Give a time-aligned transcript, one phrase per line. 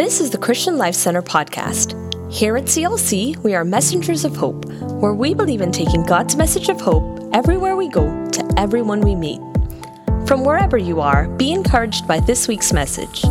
[0.00, 1.92] This is the Christian Life Center podcast.
[2.32, 4.64] Here at CLC, we are messengers of hope,
[4.98, 9.14] where we believe in taking God's message of hope everywhere we go to everyone we
[9.14, 9.42] meet.
[10.26, 13.22] From wherever you are, be encouraged by this week's message.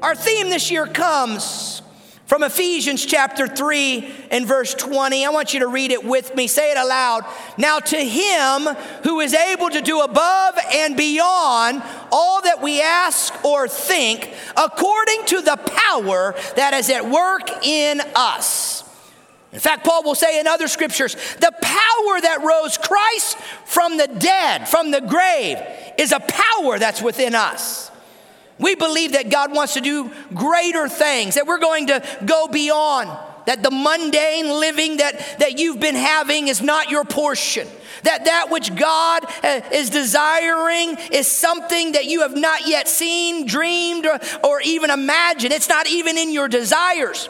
[0.00, 1.82] Our theme this year comes
[2.28, 5.24] from Ephesians chapter 3 and verse 20.
[5.24, 6.46] I want you to read it with me.
[6.46, 7.24] Say it aloud.
[7.56, 8.68] Now, to him
[9.02, 11.82] who is able to do above and beyond
[12.12, 18.02] all that we ask or think, according to the power that is at work in
[18.14, 18.84] us.
[19.50, 24.06] In fact, Paul will say in other scriptures, the power that rose Christ from the
[24.06, 25.56] dead, from the grave,
[25.96, 27.90] is a power that's within us.
[28.58, 33.10] We believe that God wants to do greater things, that we're going to go beyond,
[33.46, 37.68] that the mundane living that, that you've been having is not your portion.
[38.02, 43.46] That that which God uh, is desiring is something that you have not yet seen,
[43.46, 45.52] dreamed, or, or even imagined.
[45.52, 47.28] It's not even in your desires.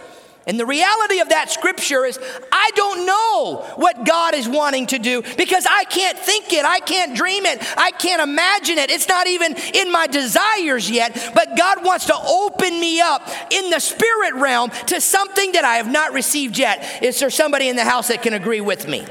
[0.49, 2.19] And the reality of that scripture is,
[2.51, 6.81] I don't know what God is wanting to do because I can't think it, I
[6.81, 8.91] can't dream it, I can't imagine it.
[8.91, 13.69] It's not even in my desires yet, but God wants to open me up in
[13.69, 17.03] the spirit realm to something that I have not received yet.
[17.03, 19.05] Is there somebody in the house that can agree with me?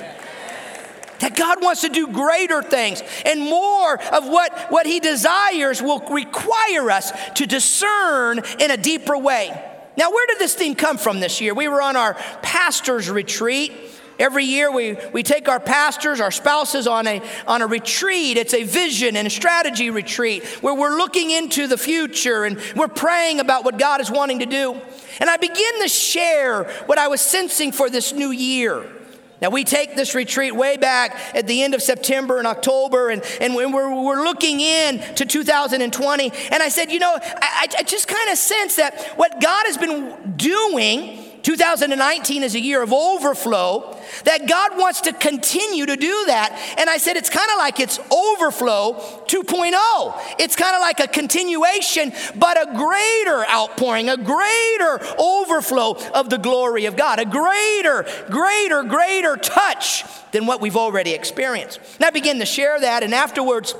[1.19, 5.99] That God wants to do greater things and more of what, what He desires will
[5.99, 9.75] require us to discern in a deeper way.
[9.97, 11.55] Now, where did this theme come from this year?
[11.55, 13.73] We were on our pastor's retreat.
[14.19, 18.37] Every year we, we take our pastors, our spouses on a, on a retreat.
[18.37, 22.87] It's a vision and a strategy retreat where we're looking into the future and we're
[22.87, 24.79] praying about what God is wanting to do.
[25.19, 28.96] And I begin to share what I was sensing for this new year.
[29.39, 33.21] Now, we take this retreat way back at the end of September and October, and,
[33.39, 36.31] and we're, we're looking in to 2020.
[36.51, 39.77] And I said, you know, I, I just kind of sense that what God has
[39.77, 46.25] been doing 2019 is a year of overflow, that God wants to continue to do
[46.25, 46.51] that.
[46.77, 48.95] And I said, it's kind of like it's overflow
[49.27, 50.35] 2.0.
[50.39, 56.37] It's kind of like a continuation, but a greater outpouring, a greater overflow of the
[56.37, 60.03] glory of God, a greater, greater, greater touch
[60.33, 61.79] than what we've already experienced.
[61.95, 63.73] And I begin to share that, and afterwards,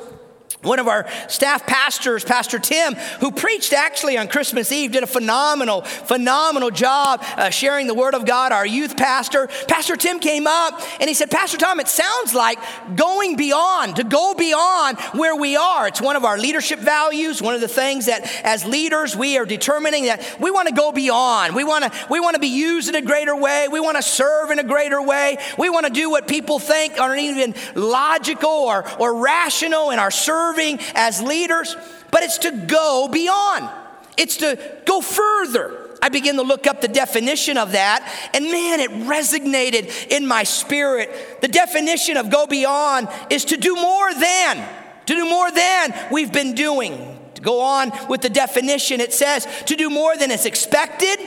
[0.64, 5.08] one of our staff pastors, Pastor Tim, who preached actually on Christmas Eve, did a
[5.08, 8.52] phenomenal, phenomenal job uh, sharing the Word of God.
[8.52, 12.58] Our youth pastor, Pastor Tim, came up and he said, Pastor Tom, it sounds like
[12.96, 15.88] going beyond, to go beyond where we are.
[15.88, 19.46] It's one of our leadership values, one of the things that as leaders we are
[19.46, 21.56] determining that we want to go beyond.
[21.56, 23.68] We want to we want to be used in a greater way.
[23.68, 25.38] We want to serve in a greater way.
[25.60, 30.10] We want to do what people think aren't even logical or, or rational in our
[30.10, 31.76] service serving as leaders,
[32.12, 33.70] but it's to go beyond.
[34.18, 35.84] It's to go further.
[36.02, 40.44] I began to look up the definition of that, and man, it resonated in my
[40.44, 41.42] spirit.
[41.42, 44.70] The definition of go beyond is to do more than,
[45.08, 47.16] to do more than we've been doing.
[47.36, 51.20] To go on with the definition, it says to do more than is expected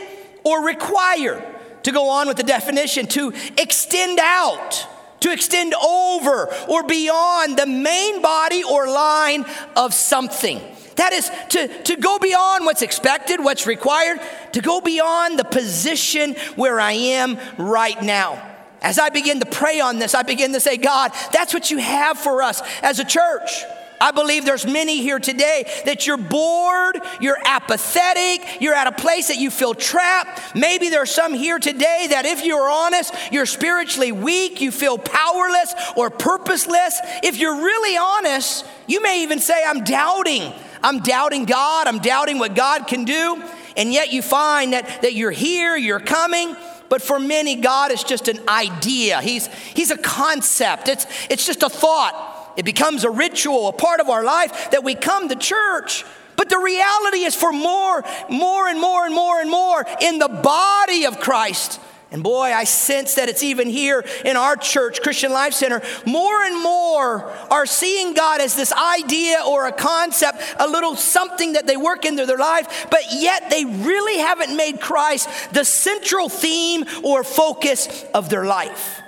[0.45, 1.45] or required.
[1.85, 4.87] To go on with the definition, to extend out
[5.21, 9.45] to extend over or beyond the main body or line
[9.77, 10.61] of something.
[10.97, 14.21] That is to, to go beyond what's expected, what's required,
[14.53, 18.47] to go beyond the position where I am right now.
[18.83, 21.79] As I begin to pray on this, I begin to say, God, that's what you
[21.79, 23.65] have for us as a church.
[24.01, 29.29] I believe there's many here today that you're bored, you're apathetic, you're at a place
[29.29, 30.41] that you feel trapped.
[30.55, 35.75] Maybe there's some here today that if you're honest, you're spiritually weak, you feel powerless
[35.97, 36.99] or purposeless.
[37.23, 40.51] If you're really honest, you may even say, I'm doubting.
[40.83, 43.43] I'm doubting God, I'm doubting what God can do.
[43.77, 46.57] And yet you find that, that you're here, you're coming.
[46.89, 49.21] But for many, God is just an idea.
[49.21, 50.89] He's, he's a concept.
[50.89, 52.30] It's, it's just a thought.
[52.57, 56.05] It becomes a ritual, a part of our life that we come to church.
[56.37, 60.29] But the reality is for more, more and more and more and more in the
[60.29, 61.81] body of Christ.
[62.13, 65.81] And boy, I sense that it's even here in our church, Christian Life Center.
[66.07, 71.53] More and more are seeing God as this idea or a concept, a little something
[71.53, 76.29] that they work into their life, but yet they really haven't made Christ the central
[76.29, 79.03] theme or focus of their life.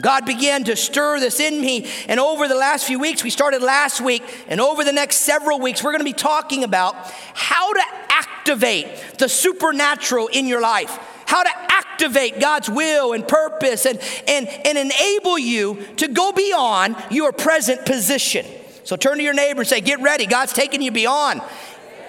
[0.00, 1.86] God began to stir this in me.
[2.08, 5.60] And over the last few weeks, we started last week, and over the next several
[5.60, 6.94] weeks, we're going to be talking about
[7.34, 8.86] how to activate
[9.18, 14.78] the supernatural in your life, how to activate God's will and purpose, and, and, and
[14.78, 18.46] enable you to go beyond your present position.
[18.84, 20.26] So turn to your neighbor and say, Get ready.
[20.26, 21.42] God's taking you beyond.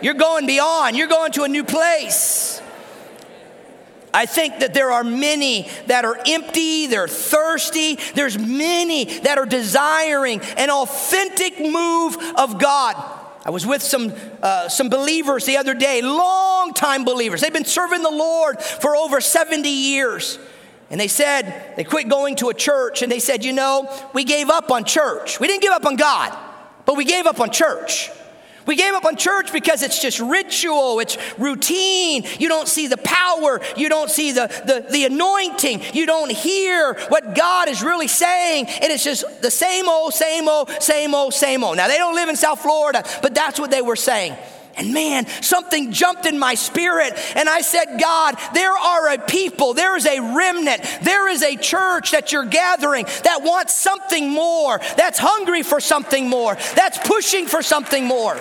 [0.01, 2.61] You're going beyond, you're going to a new place.
[4.13, 7.95] I think that there are many that are empty, they're thirsty.
[8.13, 12.95] There's many that are desiring an authentic move of God.
[13.45, 17.41] I was with some, uh, some believers the other day, long time believers.
[17.41, 20.39] They've been serving the Lord for over 70 years.
[20.89, 24.23] And they said, they quit going to a church and they said, you know, we
[24.23, 25.39] gave up on church.
[25.39, 26.37] We didn't give up on God,
[26.85, 28.11] but we gave up on church.
[28.65, 32.23] We gave up on church because it's just ritual, it's routine.
[32.39, 36.93] You don't see the power, you don't see the, the, the anointing, you don't hear
[37.09, 38.67] what God is really saying.
[38.67, 41.77] And it's just the same old, same old, same old, same old.
[41.77, 44.35] Now, they don't live in South Florida, but that's what they were saying.
[44.75, 49.73] And man, something jumped in my spirit, and I said, God, there are a people,
[49.73, 54.79] there is a remnant, there is a church that you're gathering that wants something more,
[54.97, 58.39] that's hungry for something more, that's pushing for something more.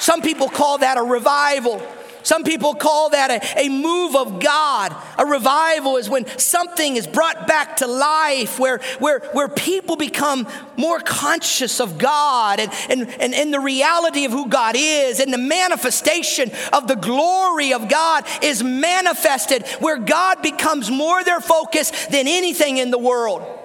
[0.00, 1.82] Some people call that a revival.
[2.28, 4.94] Some people call that a, a move of God.
[5.16, 10.46] A revival is when something is brought back to life, where, where, where people become
[10.76, 15.32] more conscious of God and, and, and, and the reality of who God is, and
[15.32, 22.08] the manifestation of the glory of God is manifested, where God becomes more their focus
[22.08, 23.57] than anything in the world.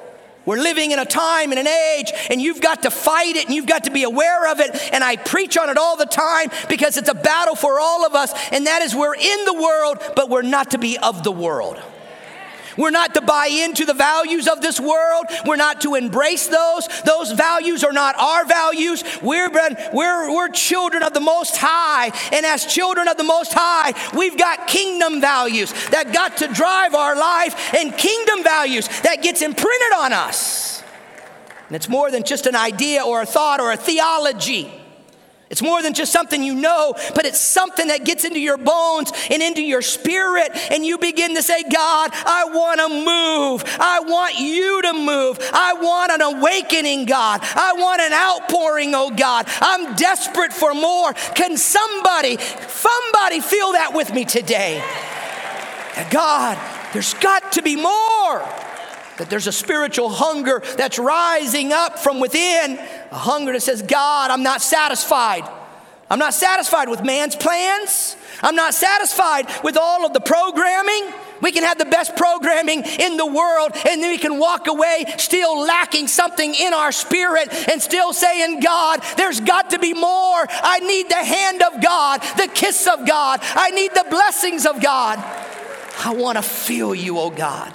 [0.45, 3.55] We're living in a time and an age, and you've got to fight it and
[3.55, 4.93] you've got to be aware of it.
[4.93, 8.13] And I preach on it all the time because it's a battle for all of
[8.13, 11.31] us, and that is we're in the world, but we're not to be of the
[11.31, 11.81] world.
[12.77, 15.25] We're not to buy into the values of this world.
[15.45, 16.87] We're not to embrace those.
[17.05, 19.03] Those values are not our values.
[19.21, 19.49] We're,
[19.93, 22.11] we're, we're children of the Most High.
[22.31, 26.95] And as children of the Most High, we've got kingdom values that got to drive
[26.95, 30.83] our life and kingdom values that gets imprinted on us.
[31.67, 34.82] And it's more than just an idea or a thought or a theology.
[35.53, 39.11] It's more than just something you know, but it's something that gets into your bones
[39.29, 43.77] and into your spirit, and you begin to say, God, I want to move.
[43.79, 45.37] I want you to move.
[45.53, 47.41] I want an awakening, God.
[47.43, 49.45] I want an outpouring, oh God.
[49.61, 51.13] I'm desperate for more.
[51.13, 54.83] Can somebody, somebody feel that with me today?
[56.09, 56.57] God,
[56.93, 58.72] there's got to be more
[59.17, 62.77] that there's a spiritual hunger that's rising up from within,
[63.11, 65.49] a hunger that says, God, I'm not satisfied.
[66.09, 68.15] I'm not satisfied with man's plans.
[68.41, 71.11] I'm not satisfied with all of the programming.
[71.41, 75.05] We can have the best programming in the world, and then we can walk away
[75.17, 80.45] still lacking something in our spirit and still saying, God, there's got to be more.
[80.49, 83.39] I need the hand of God, the kiss of God.
[83.41, 85.19] I need the blessings of God.
[86.05, 87.73] I want to feel you, oh God.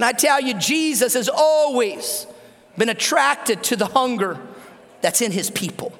[0.00, 2.26] Can I tell you, Jesus has always
[2.78, 4.40] been attracted to the hunger
[5.02, 5.92] that's in his people.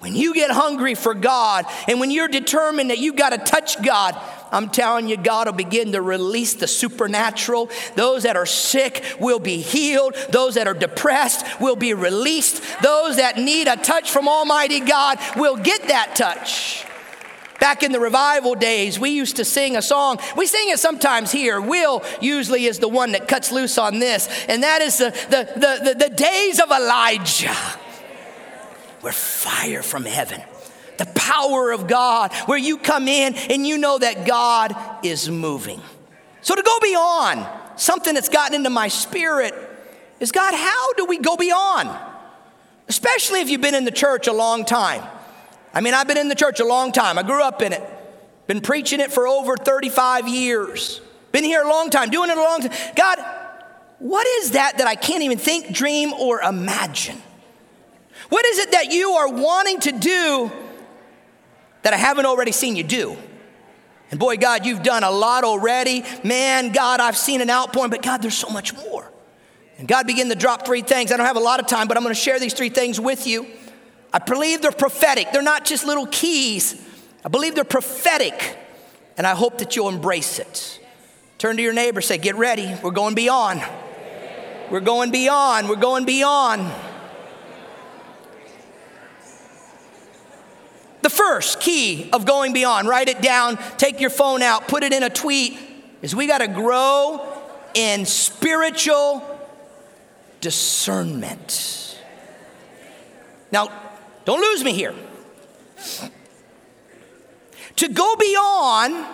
[0.00, 3.80] When you get hungry for God and when you're determined that you got to touch
[3.80, 4.20] God,
[4.50, 7.70] I'm telling you, God will begin to release the supernatural.
[7.94, 10.16] Those that are sick will be healed.
[10.30, 12.64] Those that are depressed will be released.
[12.82, 16.84] Those that need a touch from Almighty God will get that touch.
[17.60, 20.18] Back in the revival days, we used to sing a song.
[20.36, 21.60] We sing it sometimes here.
[21.60, 25.52] Will usually is the one that cuts loose on this, and that is the, the,
[25.54, 27.54] the, the, the days of Elijah,
[29.00, 30.42] where fire from heaven,
[30.98, 35.80] the power of God, where you come in and you know that God is moving.
[36.42, 37.46] So to go beyond
[37.76, 39.54] something that's gotten into my spirit
[40.20, 41.90] is God, how do we go beyond?
[42.88, 45.02] Especially if you've been in the church a long time.
[45.74, 47.18] I mean, I've been in the church a long time.
[47.18, 47.82] I grew up in it,
[48.46, 51.00] been preaching it for over 35 years,
[51.32, 52.72] been here a long time, doing it a long time.
[52.94, 53.18] God,
[53.98, 57.20] what is that that I can't even think, dream, or imagine?
[58.28, 60.52] What is it that you are wanting to do
[61.82, 63.16] that I haven't already seen you do?
[64.10, 66.04] And boy, God, you've done a lot already.
[66.22, 69.10] Man, God, I've seen an outpouring, but God, there's so much more.
[69.78, 71.10] And God began to drop three things.
[71.10, 73.00] I don't have a lot of time, but I'm going to share these three things
[73.00, 73.46] with you.
[74.14, 75.32] I believe they're prophetic.
[75.32, 76.80] They're not just little keys.
[77.24, 78.56] I believe they're prophetic,
[79.18, 80.80] and I hope that you'll embrace it.
[81.36, 82.72] Turn to your neighbor, say, Get ready.
[82.80, 83.60] We're going beyond.
[84.70, 85.68] We're going beyond.
[85.68, 86.72] We're going beyond.
[91.02, 94.92] The first key of going beyond, write it down, take your phone out, put it
[94.92, 95.58] in a tweet,
[96.02, 97.26] is we got to grow
[97.74, 99.22] in spiritual
[100.40, 101.98] discernment.
[103.50, 103.83] Now,
[104.24, 104.94] don't lose me here.
[107.76, 109.06] To go beyond,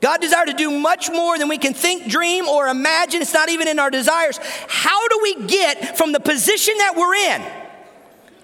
[0.00, 3.22] God desired to do much more than we can think, dream, or imagine.
[3.22, 4.38] It's not even in our desires.
[4.68, 7.42] How do we get from the position that we're in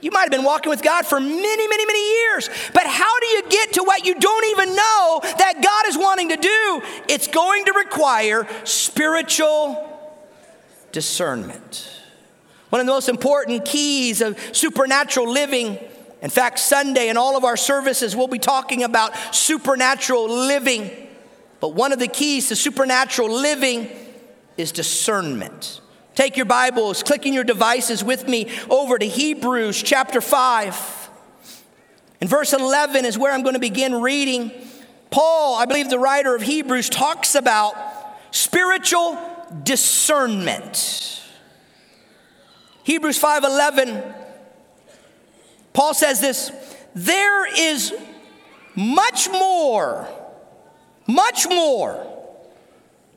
[0.00, 2.48] You might have been walking with God for many, many, many years.
[2.72, 6.28] But how do you get to what you don't even know that God is wanting
[6.28, 6.82] to do?
[7.08, 9.84] It's going to require spiritual
[10.92, 11.97] discernment.
[12.70, 15.78] One of the most important keys of supernatural living.
[16.20, 20.90] In fact, Sunday in all of our services, we'll be talking about supernatural living.
[21.60, 23.88] But one of the keys to supernatural living
[24.56, 25.80] is discernment.
[26.14, 31.10] Take your Bibles, clicking your devices with me over to Hebrews chapter 5.
[32.20, 34.50] And verse 11 is where I'm going to begin reading.
[35.10, 37.74] Paul, I believe the writer of Hebrews, talks about
[38.32, 39.16] spiritual
[39.62, 41.22] discernment.
[42.88, 44.14] Hebrews 5:11
[45.74, 46.50] Paul says this,
[46.94, 47.92] there is
[48.74, 50.08] much more
[51.06, 52.06] much more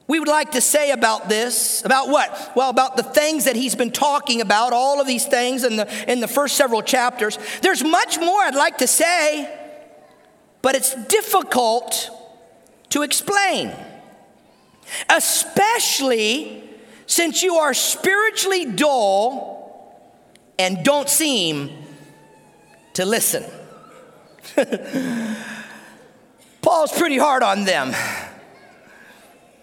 [0.08, 1.86] we would like to say about this.
[1.86, 2.52] About what?
[2.54, 6.12] Well, about the things that he's been talking about, all of these things in the,
[6.12, 7.40] in the first several chapters.
[7.62, 9.50] There's much more I'd like to say,
[10.62, 12.10] but it's difficult
[12.90, 13.72] to explain,
[15.10, 16.62] especially
[17.06, 19.61] since you are spiritually dull
[20.62, 21.72] and don't seem
[22.94, 23.44] to listen.
[26.62, 27.94] Paul's pretty hard on them.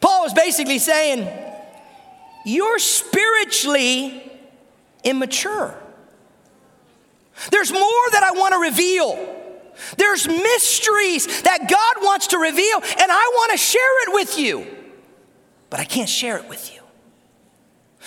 [0.00, 1.28] Paul is basically saying,
[2.44, 4.28] You're spiritually
[5.04, 5.74] immature.
[7.52, 9.36] There's more that I want to reveal.
[9.96, 14.66] There's mysteries that God wants to reveal, and I want to share it with you.
[15.70, 16.82] But I can't share it with you.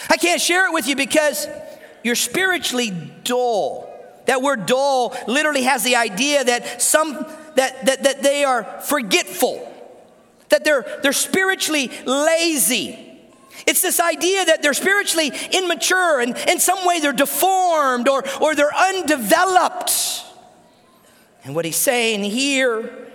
[0.10, 1.48] I can't share it with you because
[2.04, 2.92] you're spiritually
[3.24, 3.88] dull.
[4.26, 7.14] That word dull literally has the idea that some
[7.56, 9.72] that, that, that they are forgetful
[10.52, 13.08] that they're, they're spiritually lazy.
[13.66, 18.54] It's this idea that they're spiritually immature and in some way they're deformed or, or
[18.56, 20.24] they're undeveloped.
[21.44, 23.08] And what he's saying here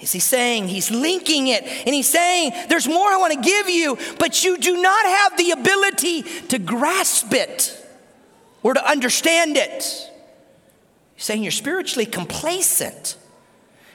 [0.00, 3.68] is he's saying, he's linking it, and he's saying, There's more I want to give
[3.68, 7.76] you, but you do not have the ability to grasp it
[8.62, 10.10] or to understand it.
[11.14, 13.16] He's saying you're spiritually complacent.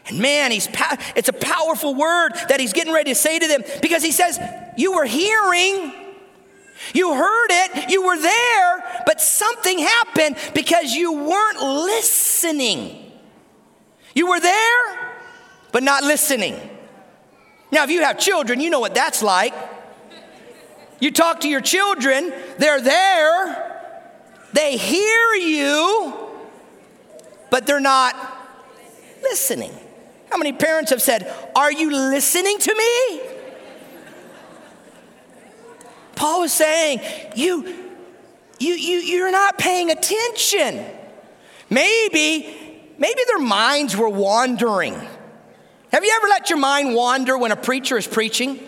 [0.07, 0.67] And man, he's
[1.15, 4.39] it's a powerful word that he's getting ready to say to them because he says,
[4.77, 5.93] You were hearing,
[6.93, 13.11] you heard it, you were there, but something happened because you weren't listening.
[14.13, 15.15] You were there,
[15.71, 16.55] but not listening.
[17.71, 19.53] Now, if you have children, you know what that's like.
[20.99, 23.64] You talk to your children, they're there,
[24.55, 26.13] they hear you,
[27.51, 28.15] but they're not
[29.21, 29.71] listening.
[30.31, 33.21] How many parents have said, Are you listening to me?
[36.15, 37.01] Paul is saying,
[37.35, 37.65] You,
[38.59, 40.85] you, you, you're not paying attention.
[41.69, 44.93] Maybe, maybe their minds were wandering.
[45.91, 48.65] Have you ever let your mind wander when a preacher is preaching?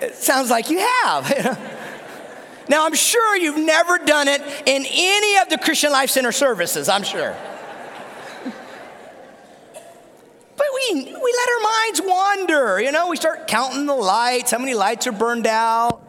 [0.00, 1.74] It sounds like you have.
[2.68, 6.88] now, I'm sure you've never done it in any of the Christian Life Center services,
[6.88, 7.34] I'm sure.
[10.56, 12.80] But we, we let our minds wander.
[12.80, 16.02] You know, we start counting the lights, how many lights are burned out.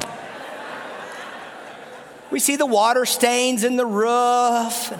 [2.31, 4.93] We see the water stains in the roof.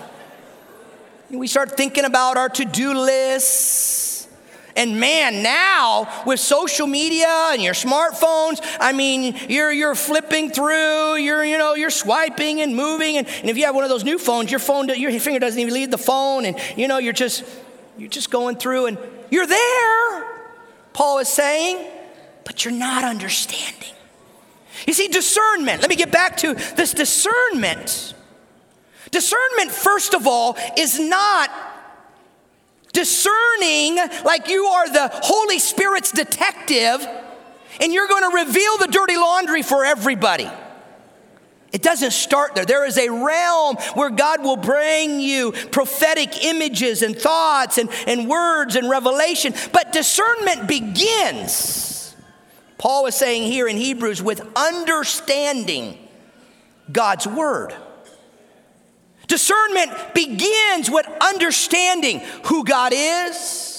[1.30, 4.09] We start thinking about our to do lists.
[4.76, 11.16] And man, now with social media and your smartphones, I mean, you're, you're flipping through,
[11.16, 13.16] you're, you know, you're swiping and moving.
[13.16, 15.58] And, and if you have one of those new phones, your phone, your finger doesn't
[15.58, 16.44] even leave the phone.
[16.44, 17.44] And, you know, you're just,
[17.98, 18.98] you're just going through and
[19.30, 20.24] you're there,
[20.92, 21.86] Paul is saying,
[22.44, 23.94] but you're not understanding.
[24.86, 28.14] You see, discernment, let me get back to this discernment.
[29.10, 31.50] Discernment, first of all, is not
[32.92, 37.06] discerning like you are the Holy Spirit's detective
[37.80, 40.48] and you're going to reveal the dirty laundry for everybody.
[41.72, 42.64] It doesn't start there.
[42.64, 48.28] There is a realm where God will bring you prophetic images and thoughts and, and
[48.28, 49.54] words and revelation.
[49.72, 52.14] But discernment begins,
[52.76, 55.96] Paul is saying here in Hebrews, with understanding
[56.90, 57.74] God's word.
[59.30, 63.70] Discernment begins with understanding who God is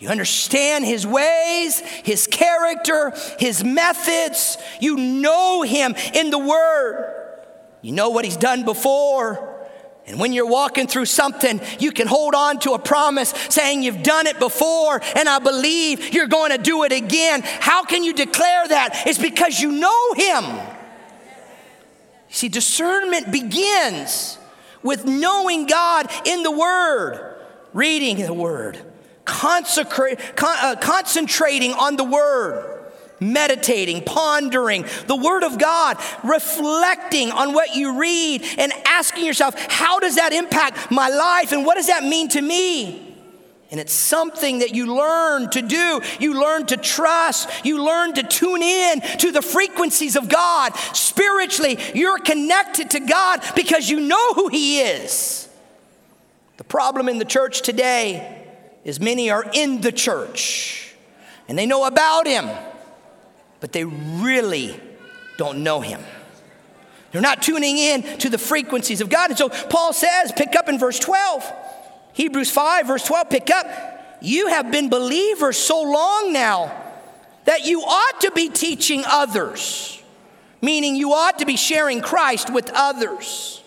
[0.00, 4.56] you understand his ways, his character, his methods.
[4.80, 7.36] You know him in the word.
[7.82, 9.46] You know what he's done before.
[10.06, 14.02] And when you're walking through something, you can hold on to a promise saying you've
[14.02, 17.42] done it before and I believe you're going to do it again.
[17.44, 19.02] How can you declare that?
[19.06, 20.44] It's because you know him.
[22.30, 24.38] See, discernment begins
[24.82, 27.36] with knowing God in the Word,
[27.72, 28.78] reading the Word,
[29.24, 32.76] consecrate, con, uh, concentrating on the Word
[33.20, 40.00] meditating, pondering the Word of God, reflecting on what you read, and asking yourself, how
[40.00, 43.09] does that impact my life and what does that mean to me?
[43.70, 46.00] And it's something that you learn to do.
[46.18, 47.48] You learn to trust.
[47.64, 50.74] You learn to tune in to the frequencies of God.
[50.92, 55.48] Spiritually, you're connected to God because you know who He is.
[56.56, 58.44] The problem in the church today
[58.82, 60.94] is many are in the church
[61.48, 62.48] and they know about Him,
[63.60, 64.80] but they really
[65.36, 66.00] don't know Him.
[67.12, 69.30] They're not tuning in to the frequencies of God.
[69.30, 71.52] And so Paul says, pick up in verse 12.
[72.12, 73.66] Hebrews 5, verse 12, pick up.
[74.20, 76.76] You have been believers so long now
[77.44, 80.02] that you ought to be teaching others,
[80.60, 83.62] meaning you ought to be sharing Christ with others.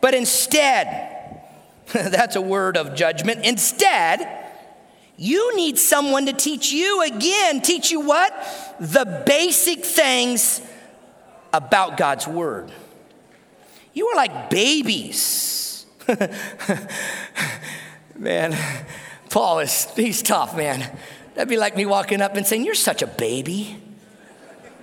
[0.00, 1.40] But instead,
[1.92, 3.44] that's a word of judgment.
[3.44, 4.44] Instead,
[5.16, 7.62] you need someone to teach you again.
[7.62, 8.32] Teach you what?
[8.78, 10.60] The basic things
[11.52, 12.70] about God's Word.
[13.94, 15.65] You are like babies
[18.16, 18.56] man,
[19.30, 20.90] Paul is, he's tough, man.
[21.34, 23.82] That'd be like me walking up and saying, You're such a baby.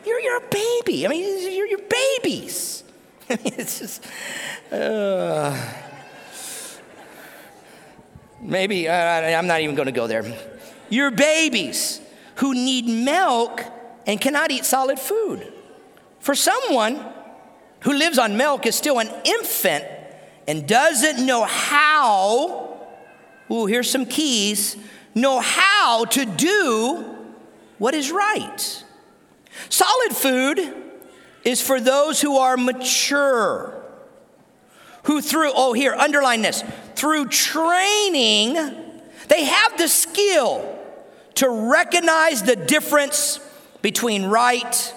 [0.05, 1.05] You're, you're a baby.
[1.05, 2.83] I mean, you're, you're babies.
[3.29, 4.05] I mean, it's just,
[4.71, 5.57] uh,
[8.41, 10.25] maybe, uh, I'm not even going to go there.
[10.89, 12.01] You're babies
[12.35, 13.63] who need milk
[14.05, 15.51] and cannot eat solid food.
[16.19, 17.03] For someone
[17.81, 19.85] who lives on milk is still an infant
[20.47, 22.77] and doesn't know how,
[23.51, 24.77] ooh, here's some keys,
[25.15, 27.15] know how to do
[27.77, 28.83] what is right.
[29.69, 30.73] Solid food
[31.43, 33.81] is for those who are mature,
[35.03, 36.63] who through, oh, here, underline this,
[36.95, 38.53] through training,
[39.27, 40.79] they have the skill
[41.35, 43.39] to recognize the difference
[43.81, 44.93] between right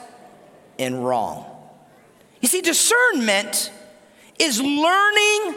[0.79, 1.45] and wrong.
[2.41, 3.73] You see, discernment
[4.39, 5.55] is learning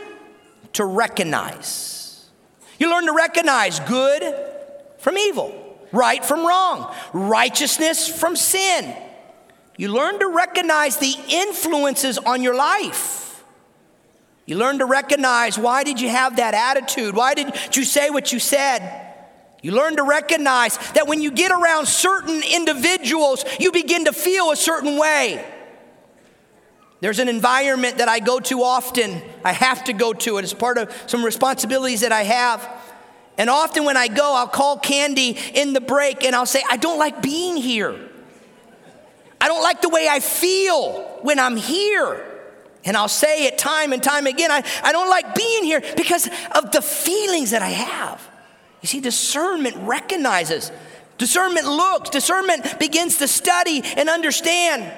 [0.74, 2.30] to recognize.
[2.78, 4.24] You learn to recognize good
[5.00, 8.96] from evil, right from wrong, righteousness from sin.
[9.78, 13.44] You learn to recognize the influences on your life.
[14.46, 17.16] You learn to recognize why did you have that attitude?
[17.16, 19.06] Why did you say what you said?
[19.62, 24.52] You learn to recognize that when you get around certain individuals, you begin to feel
[24.52, 25.46] a certain way.
[27.02, 29.22] There's an environment that I go to often.
[29.44, 30.44] I have to go to it.
[30.44, 32.68] It's part of some responsibilities that I have.
[33.38, 36.76] And often when I go, I'll call Candy in the break and I'll say, I
[36.76, 37.98] don't like being here.
[39.40, 42.26] I don't like the way I feel when I'm here.
[42.84, 46.30] And I'll say it time and time again I, I don't like being here because
[46.52, 48.28] of the feelings that I have.
[48.82, 50.72] You see, discernment recognizes,
[51.18, 54.92] discernment looks, discernment begins to study and understand.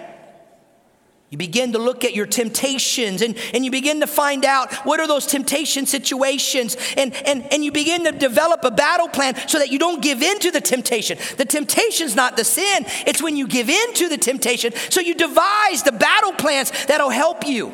[1.31, 4.99] You begin to look at your temptations and, and you begin to find out what
[4.99, 9.57] are those temptation situations and, and, and you begin to develop a battle plan so
[9.57, 11.17] that you don't give in to the temptation.
[11.37, 14.73] The temptation's not the sin, it's when you give in to the temptation.
[14.89, 17.73] So you devise the battle plans that'll help you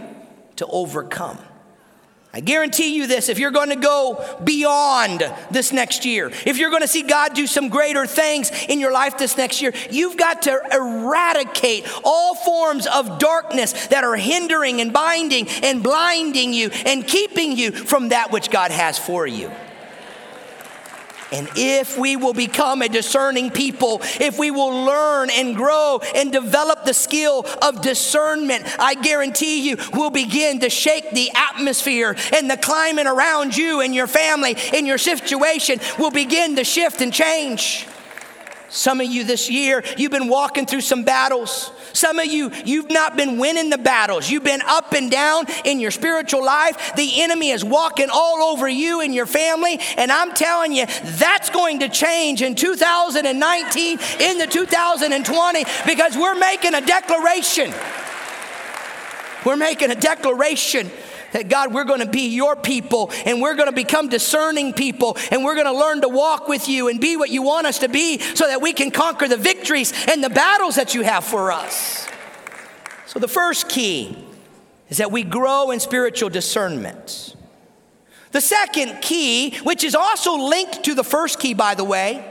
[0.58, 1.40] to overcome.
[2.34, 6.70] I guarantee you this if you're going to go beyond this next year, if you're
[6.70, 10.18] going to see God do some greater things in your life this next year, you've
[10.18, 16.70] got to eradicate all forms of darkness that are hindering and binding and blinding you
[16.86, 19.50] and keeping you from that which God has for you.
[21.32, 26.32] And if we will become a discerning people, if we will learn and grow and
[26.32, 32.50] develop the skill of discernment, I guarantee you we'll begin to shake the atmosphere and
[32.50, 37.14] the climate around you and your family and your situation will begin to shift and
[37.14, 37.88] change.
[38.70, 41.72] Some of you this year, you've been walking through some battles.
[41.94, 44.30] Some of you, you've not been winning the battles.
[44.30, 46.96] You've been up and down in your spiritual life.
[46.96, 49.80] The enemy is walking all over you and your family.
[49.96, 56.74] And I'm telling you, that's going to change in 2019, into 2020, because we're making
[56.74, 57.74] a declaration.
[59.46, 60.92] We're making a declaration
[61.34, 65.18] that God, we're going to be your people and we're going to become discerning people
[65.32, 67.80] and we're going to learn to walk with you and be what you want us
[67.80, 71.24] to be so that we can conquer the victories and the battles that you have
[71.24, 72.08] for us.
[73.06, 74.18] So, the first key
[74.90, 77.36] is that we grow in spiritual discernment.
[78.32, 82.24] The second key, which is also linked to the first key, by the way,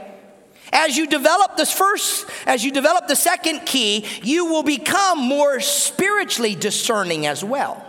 [0.71, 5.59] As you develop this first, as you develop the second key, you will become more
[5.61, 7.83] spiritually discerning as well.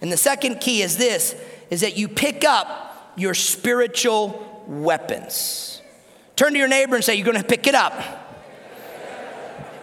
[0.00, 1.34] And the second key is this
[1.70, 5.82] is that you pick up your spiritual weapons.
[6.36, 8.20] Turn to your neighbor and say, You're gonna pick it up.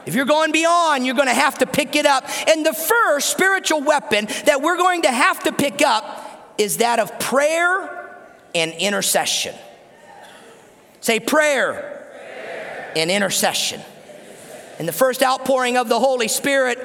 [0.08, 2.23] If you're going beyond, you're to have to pick it up.
[2.47, 6.99] And the first spiritual weapon that we're going to have to pick up is that
[6.99, 8.10] of prayer
[8.56, 9.53] and intercession.
[11.01, 12.93] Say prayer, prayer.
[12.95, 13.82] and intercession.
[14.80, 16.80] In the first outpouring of the Holy Spirit,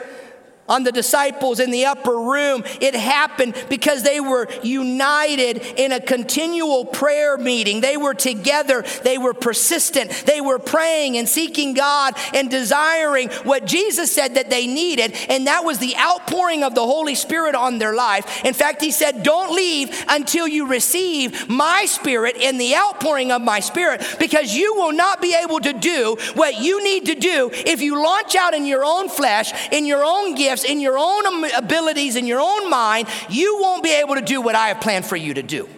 [0.72, 2.64] on the disciples in the upper room.
[2.80, 7.82] It happened because they were united in a continual prayer meeting.
[7.82, 13.66] They were together, they were persistent, they were praying and seeking God and desiring what
[13.66, 17.78] Jesus said that they needed, and that was the outpouring of the Holy Spirit on
[17.78, 18.42] their life.
[18.44, 23.42] In fact, He said, Don't leave until you receive my Spirit and the outpouring of
[23.42, 27.50] my Spirit, because you will not be able to do what you need to do
[27.52, 31.44] if you launch out in your own flesh, in your own gift in your own
[31.52, 35.06] abilities, in your own mind, you won't be able to do what I have planned
[35.06, 35.68] for you to do.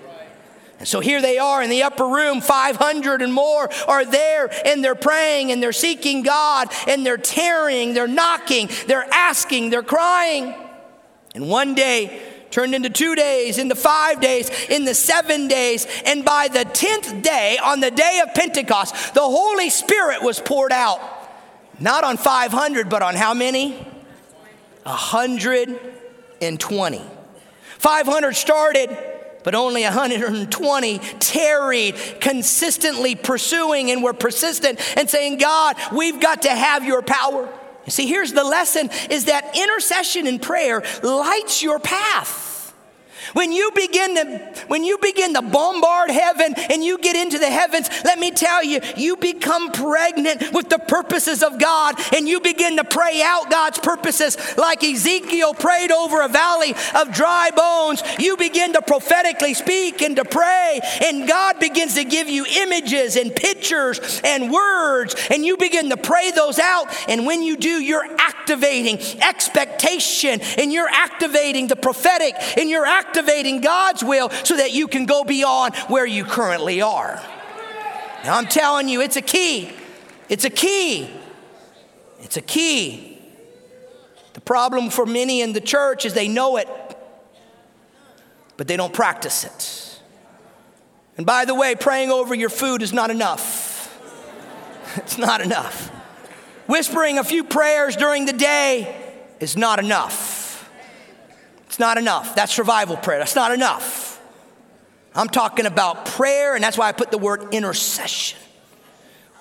[0.79, 4.85] And so here they are in the upper room, 500 and more are there, and
[4.85, 10.55] they're praying and they're seeking God, and they're tearing, they're knocking, they're asking, they're crying.
[11.35, 12.21] And one day,
[12.51, 15.89] turned into two days, into five days, into seven days.
[16.05, 20.71] And by the tenth day, on the day of Pentecost, the Holy Spirit was poured
[20.71, 21.01] out.
[21.81, 23.85] Not on 500, but on how many?
[24.85, 27.03] 120.
[27.79, 28.97] 500 started,
[29.43, 36.51] but only 120 tarried, consistently pursuing and were persistent and saying, God, we've got to
[36.51, 37.49] have your power.
[37.89, 42.54] See, here's the lesson is that intercession and prayer lights your path.
[43.33, 47.51] When you begin to when you begin to bombard heaven and you get into the
[47.51, 52.41] heavens, let me tell you, you become pregnant with the purposes of God and you
[52.41, 58.03] begin to pray out God's purposes like Ezekiel prayed over a valley of dry bones.
[58.19, 63.17] You begin to prophetically speak and to pray and God begins to give you images
[63.17, 67.81] and pictures and words and you begin to pray those out and when you do,
[67.83, 68.07] you're
[68.45, 74.87] activating expectation and you're activating the prophetic and you're activating God's will so that you
[74.87, 77.23] can go beyond where you currently are.
[78.23, 79.73] Now, I'm telling you, it's a key.
[80.29, 81.11] It's a key.
[82.21, 83.19] It's a key.
[84.35, 86.69] The problem for many in the church is they know it,
[88.59, 90.01] but they don't practice it.
[91.17, 93.73] And by the way, praying over your food is not enough.
[94.97, 95.91] It's not enough.
[96.67, 98.95] Whispering a few prayers during the day
[99.41, 100.71] is not enough.
[101.67, 102.35] It's not enough.
[102.35, 103.19] That's survival prayer.
[103.19, 104.21] That's not enough.
[105.15, 108.39] I'm talking about prayer, and that's why I put the word intercession.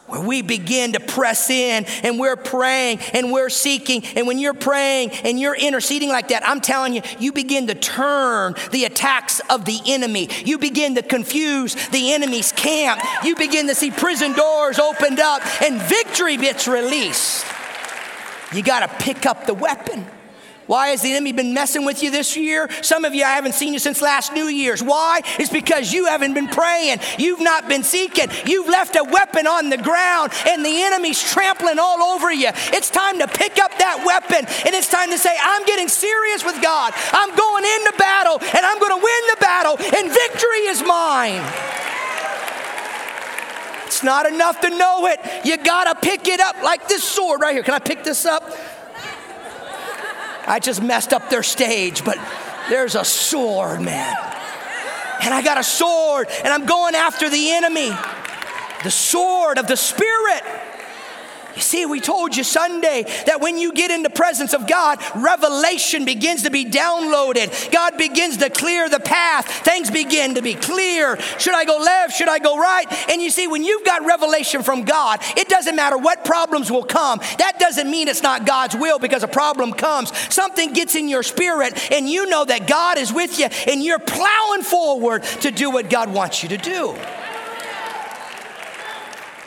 [0.08, 4.04] Where we begin to press in and we're praying and we're seeking.
[4.18, 7.76] And when you're praying and you're interceding like that, I'm telling you, you begin to
[7.76, 10.30] turn the attacks of the enemy.
[10.44, 13.02] You begin to confuse the enemy's camp.
[13.24, 17.46] You begin to see prison doors opened up and victory gets released.
[18.54, 20.06] You got to pick up the weapon.
[20.68, 22.70] Why has the enemy been messing with you this year?
[22.82, 24.82] Some of you, I haven't seen you since last New Year's.
[24.82, 25.22] Why?
[25.38, 27.00] It's because you haven't been praying.
[27.18, 28.28] You've not been seeking.
[28.46, 32.50] You've left a weapon on the ground and the enemy's trampling all over you.
[32.72, 36.46] It's time to pick up that weapon and it's time to say, I'm getting serious
[36.46, 36.94] with God.
[37.12, 41.44] I'm going into battle and I'm going to win the battle and victory is mine.
[43.86, 45.20] It's not enough to know it.
[45.46, 47.64] You got to pick it up like this sword right here.
[47.64, 48.44] Can I pick this up?
[50.46, 52.18] I just messed up their stage, but
[52.70, 54.16] there's a sword, man.
[55.22, 57.92] And I got a sword, and I'm going after the enemy.
[58.84, 60.44] The sword of the Spirit.
[61.56, 65.00] You see, we told you Sunday that when you get in the presence of God,
[65.16, 67.72] revelation begins to be downloaded.
[67.72, 69.48] God begins to clear the path.
[69.48, 71.20] Things begin to be clear.
[71.38, 72.16] Should I go left?
[72.16, 72.86] Should I go right?
[73.10, 76.84] And you see, when you've got revelation from God, it doesn't matter what problems will
[76.84, 77.20] come.
[77.38, 80.12] That doesn't mean it's not God's will because a problem comes.
[80.34, 84.00] Something gets in your spirit, and you know that God is with you, and you're
[84.00, 86.96] plowing forward to do what God wants you to do.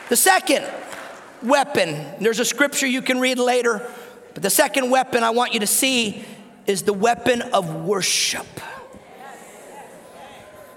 [0.09, 0.64] The second
[1.42, 2.07] weapon.
[2.20, 3.88] There's a scripture you can read later,
[4.35, 6.25] but the second weapon I want you to see
[6.66, 8.46] is the weapon of worship.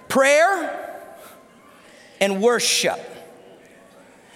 [0.08, 1.06] Prayer
[2.20, 3.00] and worship.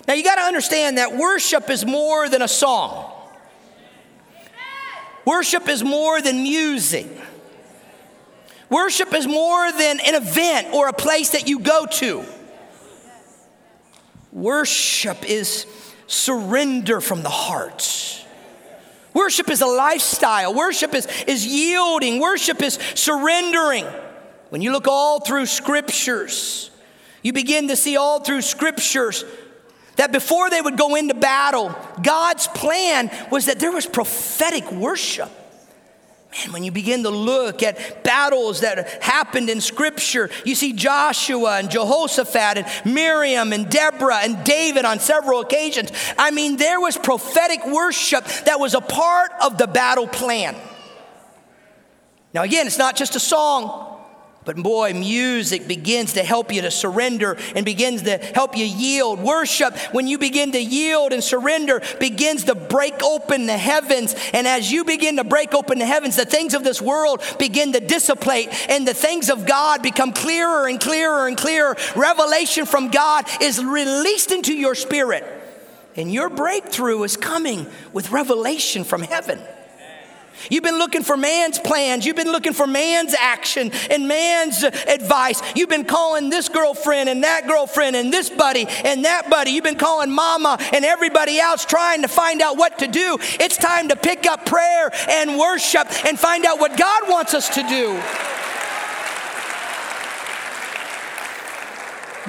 [0.07, 3.11] Now you got to understand that worship is more than a song.
[5.25, 7.07] Worship is more than music.
[8.69, 12.25] Worship is more than an event or a place that you go to.
[14.31, 15.65] Worship is
[16.07, 18.25] surrender from the heart.
[19.13, 20.53] Worship is a lifestyle.
[20.53, 22.19] Worship is, is yielding.
[22.19, 23.85] Worship is surrendering.
[24.49, 26.71] When you look all through scriptures,
[27.21, 29.23] you begin to see all through scriptures
[29.95, 35.29] that before they would go into battle, God's plan was that there was prophetic worship.
[36.33, 41.59] Man, when you begin to look at battles that happened in Scripture, you see Joshua
[41.59, 45.91] and Jehoshaphat and Miriam and Deborah and David on several occasions.
[46.17, 50.55] I mean, there was prophetic worship that was a part of the battle plan.
[52.33, 53.92] Now, again, it's not just a song.
[54.45, 59.19] But boy, music begins to help you to surrender and begins to help you yield.
[59.19, 64.15] Worship, when you begin to yield and surrender, begins to break open the heavens.
[64.33, 67.73] And as you begin to break open the heavens, the things of this world begin
[67.73, 71.77] to dissipate and the things of God become clearer and clearer and clearer.
[71.95, 75.23] Revelation from God is released into your spirit.
[75.95, 79.39] And your breakthrough is coming with revelation from heaven.
[80.49, 82.05] You've been looking for man's plans.
[82.05, 85.41] You've been looking for man's action and man's advice.
[85.55, 89.51] You've been calling this girlfriend and that girlfriend and this buddy and that buddy.
[89.51, 93.17] You've been calling mama and everybody else trying to find out what to do.
[93.39, 97.49] It's time to pick up prayer and worship and find out what God wants us
[97.55, 98.01] to do.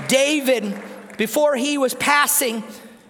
[0.08, 0.74] David,
[1.16, 2.62] before he was passing,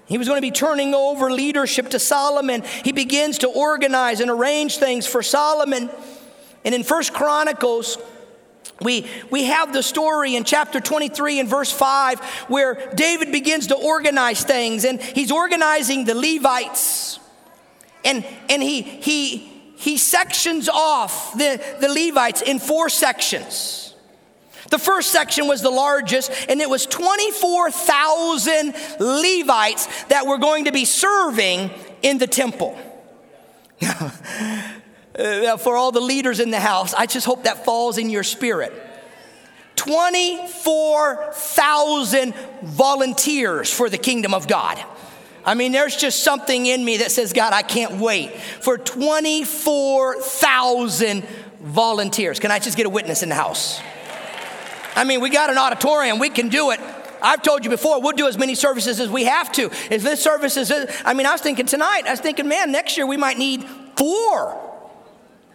[0.07, 2.63] he was going to be turning over leadership to Solomon.
[2.85, 5.91] He begins to organize and arrange things for Solomon.
[6.65, 7.97] And in First Chronicles,
[8.81, 13.77] we, we have the story in chapter 23 and verse 5 where David begins to
[13.77, 17.19] organize things and he's organizing the Levites.
[18.05, 19.39] And, and he, he,
[19.77, 23.84] he sections off the, the Levites in four sections.
[24.75, 30.73] The first section was the largest, and it was 24,000 Levites that were going to
[30.73, 31.71] be serving
[32.03, 32.77] in the temple.
[33.81, 38.73] For all the leaders in the house, I just hope that falls in your spirit.
[39.77, 42.35] 24,000
[42.65, 44.85] volunteers for the kingdom of God.
[45.45, 51.23] I mean, there's just something in me that says, God, I can't wait for 24,000
[51.61, 52.41] volunteers.
[52.41, 53.81] Can I just get a witness in the house?
[54.97, 56.81] I mean, we got an auditorium, we can do it.
[57.23, 59.71] I've told you before, we'll do as many services as we have to.
[59.91, 60.71] If this service is,
[61.05, 63.65] I mean, I was thinking tonight, I was thinking, man, next year we might need
[63.97, 64.61] four.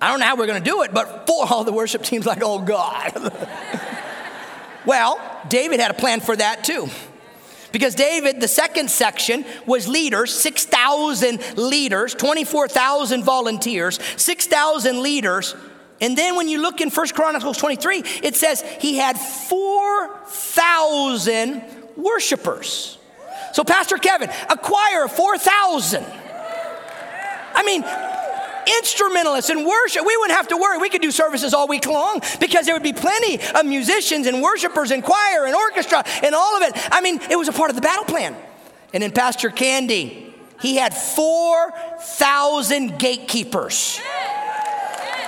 [0.01, 1.45] I don't know how we're going to do it, but four.
[1.49, 3.13] All the worship team's like, oh God.
[4.85, 6.89] well, David had a plan for that too.
[7.71, 15.55] Because David, the second section was leaders, 6,000 leaders, 24,000 volunteers, 6,000 leaders
[16.01, 21.61] and then when you look in First Chronicles 23, it says he had 4,000
[21.97, 22.97] worshipers.
[23.53, 26.03] So, Pastor Kevin, a choir of 4,000.
[27.55, 27.83] I mean,
[28.77, 30.77] instrumentalists and worship, we wouldn't have to worry.
[30.77, 34.41] We could do services all week long because there would be plenty of musicians and
[34.41, 36.73] worshipers and choir and orchestra and all of it.
[36.91, 38.35] I mean, it was a part of the battle plan.
[38.93, 43.99] And then Pastor Candy, he had 4,000 gatekeepers.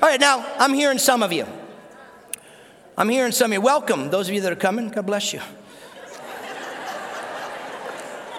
[0.02, 1.48] All right, now I'm hearing some of you.
[2.98, 3.62] I'm hearing some of you.
[3.62, 4.90] Welcome, those of you that are coming.
[4.90, 5.40] God bless you.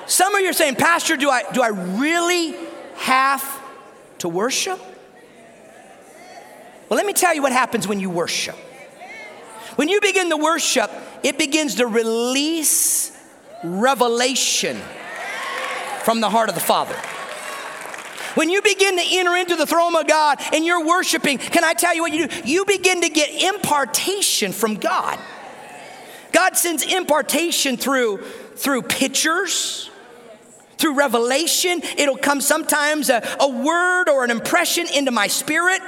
[0.09, 2.57] Some of you are saying, Pastor, do I, do I really
[2.97, 3.45] have
[4.19, 4.81] to worship?
[6.89, 8.57] Well, let me tell you what happens when you worship.
[9.77, 10.91] When you begin to worship,
[11.23, 13.17] it begins to release
[13.63, 14.79] revelation
[16.05, 16.97] from the heart of the Father.
[18.35, 21.75] When you begin to enter into the throne of God and you're worshiping, can I
[21.75, 22.41] tell you what you do?
[22.45, 25.19] You begin to get impartation from God.
[26.33, 28.23] God sends impartation through
[28.59, 29.88] through pictures,
[30.79, 31.83] through revelation.
[31.97, 35.83] It'll come sometimes a, a word or an impression into my spirit.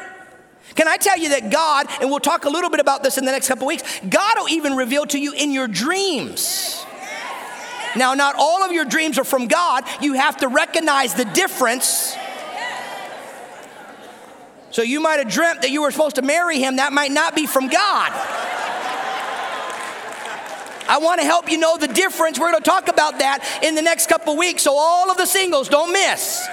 [0.75, 3.25] Can I tell you that God, and we'll talk a little bit about this in
[3.25, 6.85] the next couple weeks, God will even reveal to you in your dreams.
[7.97, 9.85] Now, not all of your dreams are from God.
[10.01, 12.17] You have to recognize the difference.
[14.71, 16.77] So you might have dreamt that you were supposed to marry him.
[16.77, 18.13] That might not be from God.
[20.91, 22.37] I want to help you know the difference.
[22.37, 24.65] We're going to talk about that in the next couple weeks.
[24.65, 26.45] So all of the singles, don't miss.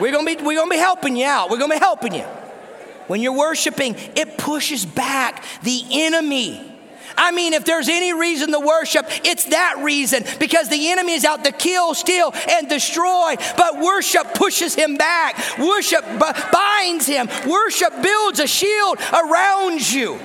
[0.00, 1.50] We're going to be we're going to be helping you out.
[1.50, 2.24] We're going to be helping you.
[3.06, 6.72] When you're worshiping, it pushes back the enemy.
[7.18, 11.26] I mean, if there's any reason to worship, it's that reason because the enemy is
[11.26, 13.36] out to kill, steal, and destroy.
[13.58, 20.18] But worship pushes him back, worship binds him, worship builds a shield around you.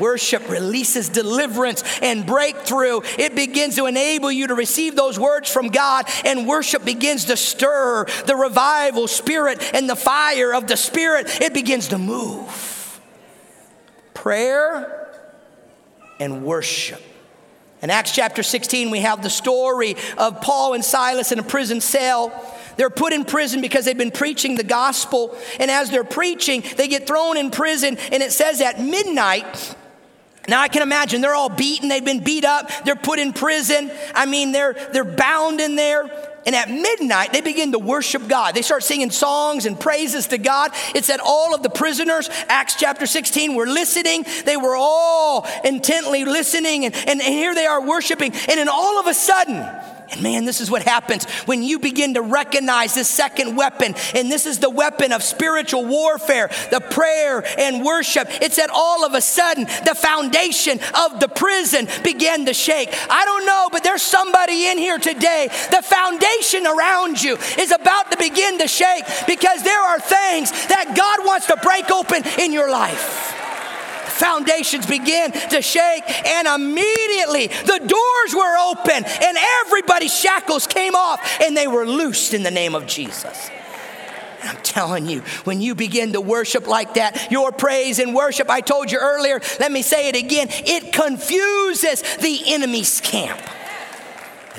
[0.00, 3.00] Worship releases deliverance and breakthrough.
[3.18, 7.36] It begins to enable you to receive those words from God, and worship begins to
[7.36, 11.40] stir the revival spirit and the fire of the spirit.
[11.40, 13.00] It begins to move.
[14.14, 15.08] Prayer
[16.18, 17.02] and worship.
[17.82, 21.80] In Acts chapter 16, we have the story of Paul and Silas in a prison
[21.80, 22.30] cell.
[22.76, 25.34] They're put in prison because they've been preaching the gospel.
[25.58, 27.96] And as they're preaching, they get thrown in prison.
[28.12, 29.74] And it says at midnight,
[30.48, 33.90] now I can imagine they're all beaten, they've been beat up, they're put in prison.
[34.14, 36.10] I mean, they're, they're bound in there.
[36.46, 38.54] And at midnight, they begin to worship God.
[38.54, 40.70] They start singing songs and praises to God.
[40.94, 44.24] It said all of the prisoners, Acts chapter 16, were listening.
[44.46, 48.32] They were all intently listening, and, and, and here they are worshiping.
[48.32, 49.56] And then all of a sudden,
[50.12, 53.94] and man, this is what happens when you begin to recognize this second weapon.
[54.14, 58.28] And this is the weapon of spiritual warfare, the prayer and worship.
[58.42, 62.88] It said all of a sudden the foundation of the prison began to shake.
[63.08, 65.48] I don't know, but there's somebody in here today.
[65.70, 70.94] The foundation around you is about to begin to shake because there are things that
[70.96, 73.39] God wants to break open in your life
[74.20, 81.20] foundations began to shake, and immediately the doors were open, and everybody's shackles came off,
[81.42, 83.50] and they were loosed in the name of Jesus.
[84.42, 88.60] I'm telling you, when you begin to worship like that, your praise and worship, I
[88.60, 93.40] told you earlier, let me say it again, it confuses the enemy's camp.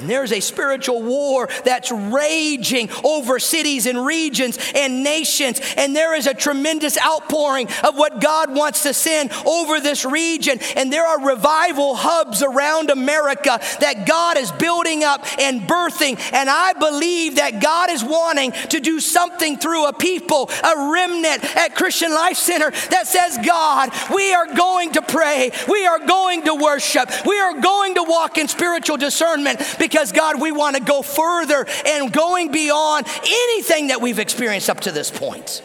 [0.02, 5.62] And there's a spiritual war that's raging over cities and regions and nations.
[5.78, 10.60] And there is a tremendous outpouring of what God wants to send over this region.
[10.76, 16.20] And there are revival hubs around America that God is building up and birthing.
[16.34, 21.44] And I believe that God is wanting to do something through a people, a remnant
[21.56, 25.52] at Christian Life Center that says, God, we are going to pray.
[25.70, 27.10] We are going to worship.
[27.26, 31.66] We are going to walk in spiritual discernment because, God, we want to go further
[31.86, 35.62] and going beyond anything that we've experienced up to this point.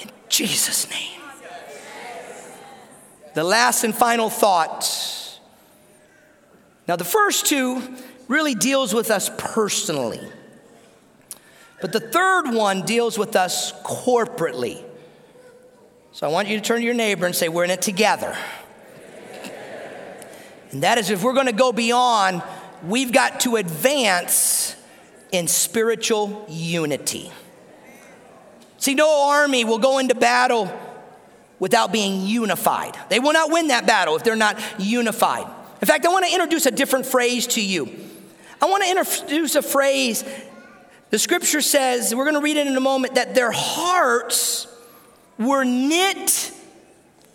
[0.00, 1.20] In Jesus' name.
[3.34, 5.38] The last and final thought.
[6.86, 7.82] Now, the first two
[8.26, 10.20] really deals with us personally.
[11.80, 14.82] But the third one deals with us corporately.
[16.12, 18.36] So I want you to turn to your neighbor and say, We're in it together.
[20.70, 22.42] And that is if we're going to go beyond,
[22.82, 24.76] we've got to advance
[25.32, 27.30] in spiritual unity.
[28.78, 30.72] See, no army will go into battle
[31.58, 32.96] without being unified.
[33.08, 35.46] They will not win that battle if they're not unified.
[35.80, 37.88] In fact, I want to introduce a different phrase to you.
[38.60, 40.24] I want to introduce a phrase.
[41.10, 44.66] The scripture says, we're going to read it in a moment, that their hearts
[45.38, 46.52] were knit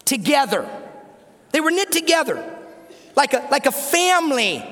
[0.06, 0.70] together.
[1.52, 2.53] They were knit together
[3.16, 4.64] like a, like a family,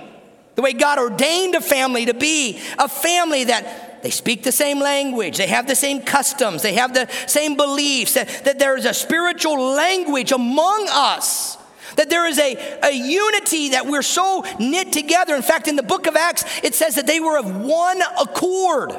[0.56, 4.80] the way God ordained a family to be a family that they speak the same
[4.80, 8.86] language, they have the same customs, they have the same beliefs, that, that there is
[8.86, 11.58] a spiritual language among us.
[11.98, 15.36] That there is a, a unity that we're so knit together.
[15.36, 18.92] In fact, in the book of Acts, it says that they were of one accord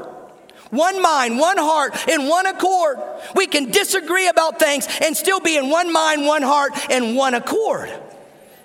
[0.69, 2.97] one mind, one heart, in one accord.
[3.37, 7.35] We can disagree about things and still be in one mind, one heart, and one
[7.35, 7.91] accord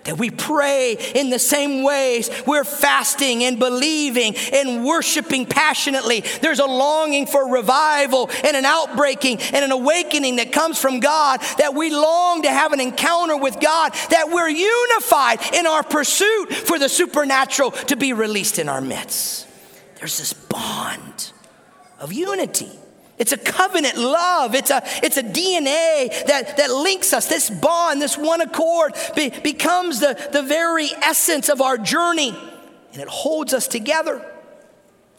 [0.08, 2.30] that we pray in the same ways.
[2.46, 6.22] We're fasting and believing and worshiping passionately.
[6.42, 11.42] There's a longing for revival and an outbreaking and an awakening that comes from God,
[11.58, 16.54] that we long to have an encounter with God, that we're unified in our pursuit
[16.54, 19.46] for the supernatural to be released in our midst.
[19.96, 21.32] There's this bond
[22.00, 22.72] of unity.
[23.18, 24.54] It's a covenant love.
[24.54, 27.28] It's a, it's a DNA that, that links us.
[27.28, 32.38] This bond, this one accord be, becomes the, the very essence of our journey,
[32.94, 34.24] and it holds us together.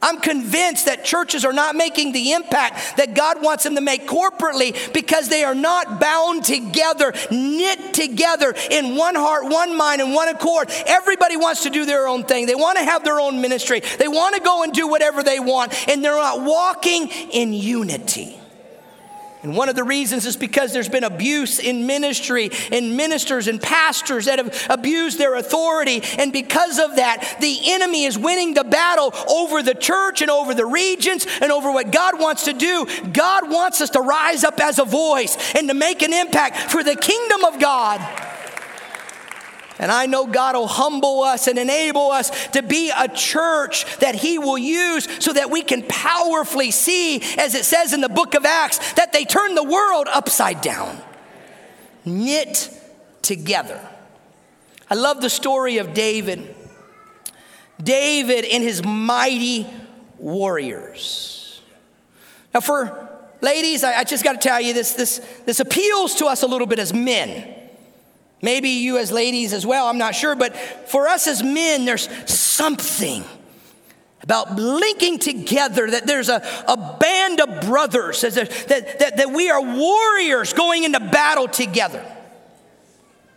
[0.00, 4.06] I'm convinced that churches are not making the impact that God wants them to make
[4.06, 10.14] corporately because they are not bound together, knit together in one heart, one mind, and
[10.14, 10.70] one accord.
[10.86, 12.46] Everybody wants to do their own thing.
[12.46, 13.80] They want to have their own ministry.
[13.98, 18.38] They want to go and do whatever they want, and they're not walking in unity.
[19.42, 23.60] And one of the reasons is because there's been abuse in ministry and ministers and
[23.60, 26.02] pastors that have abused their authority.
[26.18, 30.54] And because of that, the enemy is winning the battle over the church and over
[30.54, 32.86] the regions and over what God wants to do.
[33.12, 36.82] God wants us to rise up as a voice and to make an impact for
[36.82, 38.00] the kingdom of God.
[39.78, 44.16] And I know God will humble us and enable us to be a church that
[44.16, 48.34] He will use so that we can powerfully see, as it says in the book
[48.34, 51.00] of Acts, that they turn the world upside down,
[52.04, 52.70] knit
[53.22, 53.80] together.
[54.90, 56.54] I love the story of David.
[57.82, 59.66] David and his mighty
[60.18, 61.60] warriors.
[62.52, 63.08] Now, for
[63.40, 66.66] ladies, I, just got to tell you this, this, this appeals to us a little
[66.66, 67.54] bit as men.
[68.40, 70.36] Maybe you as ladies as well, I'm not sure.
[70.36, 73.24] But for us as men, there's something
[74.22, 79.50] about linking together that there's a, a band of brothers, that, that, that, that we
[79.50, 82.04] are warriors going into battle together.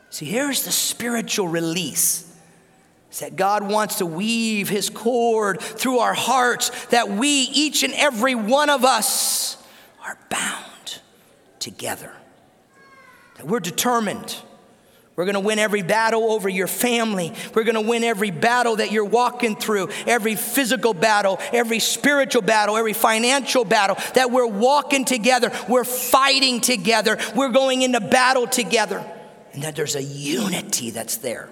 [0.10, 2.28] See, here's the spiritual release.
[3.12, 7.94] Is that God wants to weave his cord through our hearts, that we, each and
[7.94, 9.58] every one of us,
[10.06, 11.00] are bound
[11.60, 12.14] together.
[13.38, 14.36] That we're determined
[15.22, 17.32] we're going to win every battle over your family.
[17.54, 22.42] We're going to win every battle that you're walking through, every physical battle, every spiritual
[22.42, 25.52] battle, every financial battle that we're walking together.
[25.70, 27.20] We're fighting together.
[27.36, 29.06] We're going into battle together.
[29.54, 31.52] And that there's a unity that's there.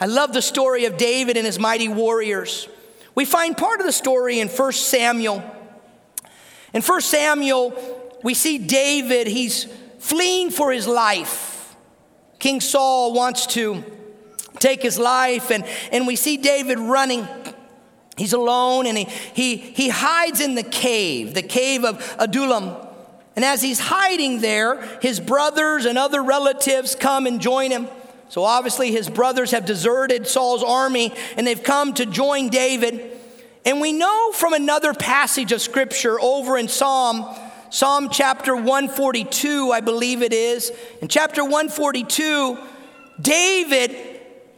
[0.00, 2.68] I love the story of David and his mighty warriors.
[3.16, 5.42] We find part of the story in 1 Samuel.
[6.72, 9.66] In 1 Samuel, we see David, he's
[9.98, 11.51] fleeing for his life.
[12.42, 13.84] King Saul wants to
[14.58, 17.28] take his life, and, and we see David running.
[18.16, 22.74] He's alone and he, he, he hides in the cave, the cave of Adullam.
[23.36, 27.86] And as he's hiding there, his brothers and other relatives come and join him.
[28.28, 33.18] So obviously, his brothers have deserted Saul's army and they've come to join David.
[33.64, 37.24] And we know from another passage of scripture over in Psalm
[37.72, 40.70] Psalm chapter 142, I believe it is.
[41.00, 42.58] In chapter 142,
[43.18, 43.96] David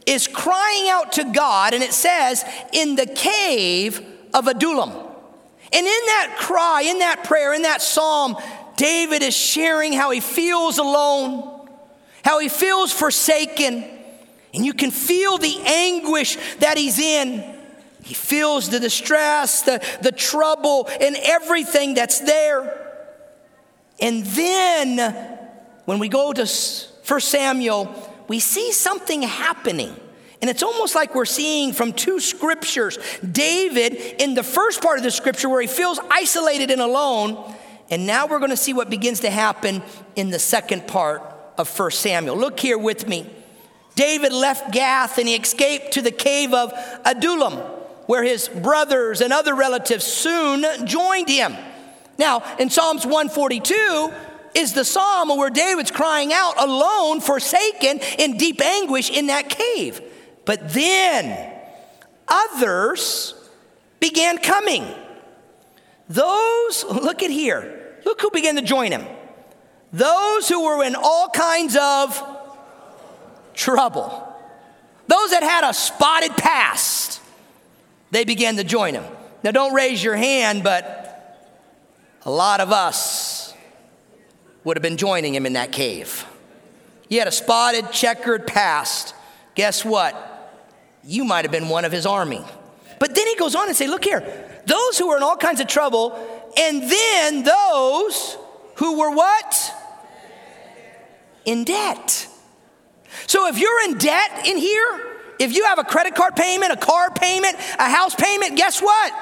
[0.05, 2.43] is crying out to God, and it says,
[2.73, 4.89] in the cave of Adullam.
[4.89, 8.35] And in that cry, in that prayer, in that psalm,
[8.75, 11.69] David is sharing how he feels alone,
[12.21, 13.85] how he feels forsaken,
[14.53, 17.55] and you can feel the anguish that he's in.
[18.03, 22.81] He feels the distress, the, the trouble, and everything that's there.
[23.99, 24.97] And then
[25.85, 27.93] when we go to 1 Samuel,
[28.27, 29.95] we see something happening.
[30.41, 35.03] And it's almost like we're seeing from two scriptures David in the first part of
[35.03, 37.55] the scripture where he feels isolated and alone.
[37.89, 39.81] And now we're going to see what begins to happen
[40.15, 41.21] in the second part
[41.57, 42.37] of 1 Samuel.
[42.37, 43.29] Look here with me.
[43.95, 46.73] David left Gath and he escaped to the cave of
[47.05, 47.53] Adullam,
[48.07, 51.55] where his brothers and other relatives soon joined him.
[52.17, 54.13] Now, in Psalms 142
[54.53, 60.01] is the psalm where David's crying out alone, forsaken, in deep anguish in that cave.
[60.45, 61.53] But then
[62.27, 63.33] others
[63.99, 64.85] began coming.
[66.07, 69.05] Those, look at here, look who began to join him.
[69.91, 72.21] Those who were in all kinds of
[73.53, 74.21] trouble.
[75.07, 77.21] Those that had a spotted past,
[78.11, 79.03] they began to join him.
[79.43, 81.04] Now, don't raise your hand, but
[82.25, 83.53] a lot of us
[84.63, 86.25] would have been joining him in that cave.
[87.07, 89.13] You had a spotted, checkered past.
[89.53, 90.15] Guess what?
[91.03, 92.43] You might have been one of his army.
[92.99, 94.21] But then he goes on and say, look here,
[94.65, 96.17] those who were in all kinds of trouble,
[96.57, 98.37] and then those
[98.75, 99.73] who were what?
[101.45, 102.27] In debt.
[103.27, 105.01] So if you're in debt in here,
[105.39, 109.13] if you have a credit card payment, a car payment, a house payment, guess what?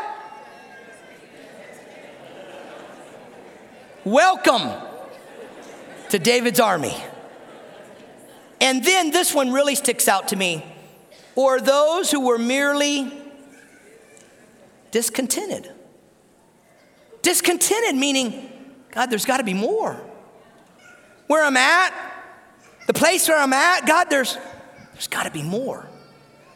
[4.06, 4.70] Welcome
[6.10, 6.94] to David's army.
[8.60, 10.66] And then this one really sticks out to me.
[11.36, 13.14] Or those who were merely
[14.92, 15.72] discontented.
[17.22, 18.52] Discontented, meaning,
[18.92, 19.98] God, there's got to be more.
[21.28, 21.94] Where I'm at,
[22.88, 24.38] the place where I'm at, God, there's,
[24.92, 25.88] there's got to be more.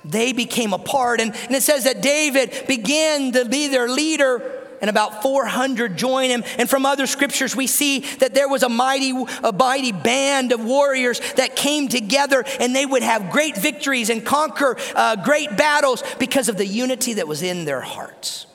[0.04, 1.22] They became a part.
[1.22, 6.30] And, and it says that David began to be their leader and about 400 join
[6.30, 6.44] him.
[6.58, 9.12] And from other scriptures, we see that there was a mighty,
[9.44, 14.26] a mighty band of warriors that came together and they would have great victories and
[14.26, 18.46] conquer uh, great battles because of the unity that was in their hearts.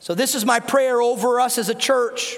[0.00, 2.36] So, this is my prayer over us as a church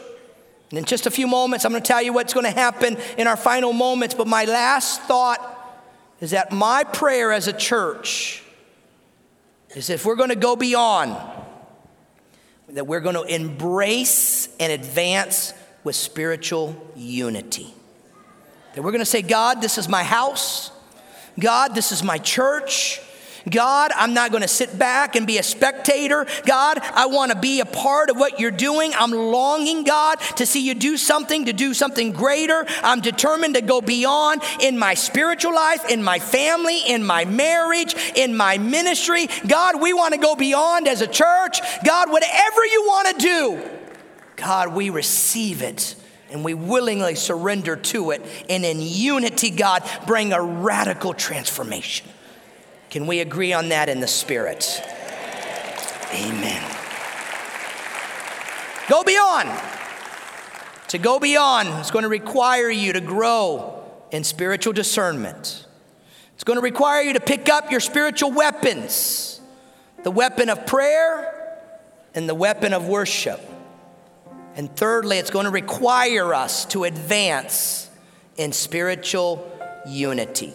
[0.70, 2.98] And in just a few moments, I'm going to tell you what's going to happen
[3.16, 4.14] in our final moments.
[4.14, 5.40] But my last thought
[6.20, 8.42] is that my prayer as a church
[9.74, 11.16] is if we're going to go beyond,
[12.70, 15.54] that we're going to embrace and advance
[15.84, 17.72] with spiritual unity.
[18.74, 20.70] That we're going to say, God, this is my house.
[21.38, 23.00] God, this is my church.
[23.50, 26.26] God, I'm not going to sit back and be a spectator.
[26.46, 28.92] God, I want to be a part of what you're doing.
[28.94, 32.64] I'm longing, God, to see you do something, to do something greater.
[32.82, 37.94] I'm determined to go beyond in my spiritual life, in my family, in my marriage,
[38.14, 39.28] in my ministry.
[39.46, 41.60] God, we want to go beyond as a church.
[41.84, 43.70] God, whatever you want to do,
[44.36, 45.96] God, we receive it
[46.30, 48.24] and we willingly surrender to it.
[48.48, 52.08] And in unity, God, bring a radical transformation.
[52.90, 54.82] Can we agree on that in the Spirit?
[56.12, 56.62] Amen.
[58.88, 59.50] Go beyond.
[60.88, 65.66] To go beyond is going to require you to grow in spiritual discernment.
[66.34, 69.38] It's going to require you to pick up your spiritual weapons
[70.04, 71.34] the weapon of prayer
[72.14, 73.40] and the weapon of worship.
[74.54, 77.90] And thirdly, it's going to require us to advance
[78.36, 79.50] in spiritual
[79.86, 80.54] unity.